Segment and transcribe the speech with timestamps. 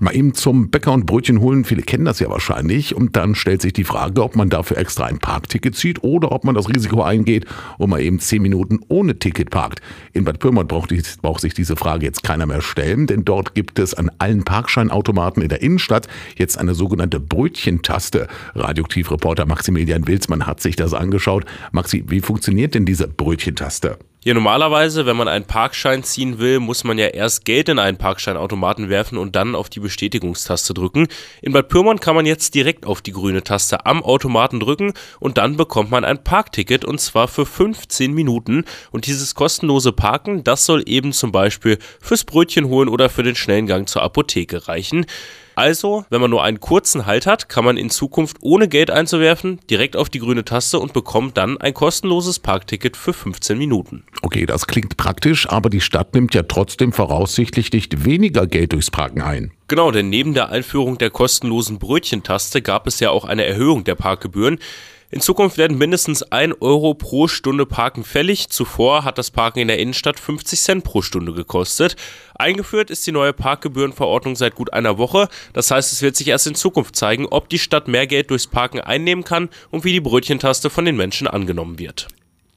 [0.00, 2.96] Mal eben zum Bäcker und Brötchen holen, viele kennen das ja wahrscheinlich.
[2.96, 6.44] Und dann stellt sich die Frage, ob man dafür extra ein Parkticket zieht oder ob
[6.44, 7.44] man das Risiko eingeht
[7.76, 9.82] und mal eben zehn Minuten ohne Ticket parkt.
[10.14, 10.90] In Bad Pyrmont braucht,
[11.20, 15.42] braucht sich diese Frage jetzt keiner mehr stellen, denn dort gibt es an allen Parkscheinautomaten
[15.42, 18.26] in der Innenstadt jetzt eine sogenannte Brötchentaste.
[18.54, 21.44] Radioaktivreporter Maximilian Wilsmann hat sich das angeschaut.
[21.72, 23.98] Maxi, wie funktioniert denn diese Brötchentaste?
[24.22, 27.96] Ja, normalerweise, wenn man einen Parkschein ziehen will, muss man ja erst Geld in einen
[27.96, 31.08] Parkscheinautomaten werfen und dann auf die Bestätigungstaste drücken.
[31.40, 35.38] In Bad Pyrmont kann man jetzt direkt auf die grüne Taste am Automaten drücken und
[35.38, 38.66] dann bekommt man ein Parkticket und zwar für 15 Minuten.
[38.90, 43.36] Und dieses kostenlose Parken, das soll eben zum Beispiel fürs Brötchen holen oder für den
[43.36, 45.06] schnellen Gang zur Apotheke reichen.
[45.60, 49.60] Also, wenn man nur einen kurzen Halt hat, kann man in Zukunft ohne Geld einzuwerfen
[49.68, 54.04] direkt auf die grüne Taste und bekommt dann ein kostenloses Parkticket für 15 Minuten.
[54.30, 58.88] Okay, das klingt praktisch, aber die Stadt nimmt ja trotzdem voraussichtlich nicht weniger Geld durchs
[58.88, 59.50] Parken ein.
[59.66, 63.96] Genau, denn neben der Einführung der kostenlosen Brötchentaste gab es ja auch eine Erhöhung der
[63.96, 64.60] Parkgebühren.
[65.10, 68.50] In Zukunft werden mindestens 1 Euro pro Stunde Parken fällig.
[68.50, 71.96] Zuvor hat das Parken in der Innenstadt 50 Cent pro Stunde gekostet.
[72.36, 75.28] Eingeführt ist die neue Parkgebührenverordnung seit gut einer Woche.
[75.54, 78.46] Das heißt, es wird sich erst in Zukunft zeigen, ob die Stadt mehr Geld durchs
[78.46, 82.06] Parken einnehmen kann und wie die Brötchentaste von den Menschen angenommen wird.